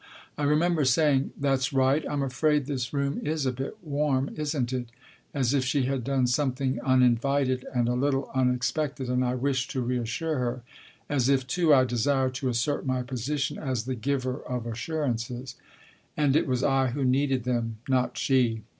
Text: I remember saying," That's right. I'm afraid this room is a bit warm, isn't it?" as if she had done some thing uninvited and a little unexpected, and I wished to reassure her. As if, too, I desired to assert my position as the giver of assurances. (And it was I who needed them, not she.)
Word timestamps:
I 0.35 0.45
remember 0.45 0.83
saying," 0.83 1.31
That's 1.39 1.71
right. 1.71 2.03
I'm 2.09 2.23
afraid 2.23 2.65
this 2.65 2.91
room 2.91 3.21
is 3.23 3.45
a 3.45 3.51
bit 3.51 3.77
warm, 3.83 4.31
isn't 4.35 4.73
it?" 4.73 4.87
as 5.35 5.53
if 5.53 5.63
she 5.63 5.83
had 5.83 6.03
done 6.03 6.25
some 6.25 6.53
thing 6.53 6.79
uninvited 6.83 7.67
and 7.71 7.87
a 7.87 7.93
little 7.93 8.31
unexpected, 8.33 9.09
and 9.09 9.23
I 9.23 9.35
wished 9.35 9.69
to 9.69 9.81
reassure 9.81 10.39
her. 10.39 10.63
As 11.07 11.29
if, 11.29 11.45
too, 11.45 11.71
I 11.71 11.83
desired 11.85 12.33
to 12.35 12.49
assert 12.49 12.83
my 12.83 13.03
position 13.03 13.59
as 13.59 13.85
the 13.85 13.93
giver 13.93 14.41
of 14.41 14.65
assurances. 14.65 15.55
(And 16.17 16.35
it 16.35 16.47
was 16.47 16.63
I 16.63 16.87
who 16.87 17.05
needed 17.05 17.43
them, 17.43 17.77
not 17.87 18.17
she.) 18.17 18.63